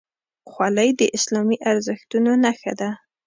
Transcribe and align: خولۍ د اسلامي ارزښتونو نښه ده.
خولۍ 0.49 0.89
د 0.99 1.01
اسلامي 1.17 1.57
ارزښتونو 1.71 2.31
نښه 2.43 2.73
ده. 2.79 2.89